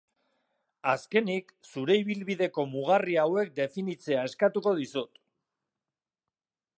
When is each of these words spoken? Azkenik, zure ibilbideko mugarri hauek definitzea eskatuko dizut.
Azkenik, 0.93 1.51
zure 1.73 1.97
ibilbideko 1.99 2.65
mugarri 2.71 3.19
hauek 3.25 3.53
definitzea 3.61 4.25
eskatuko 4.31 4.77
dizut. 4.83 5.25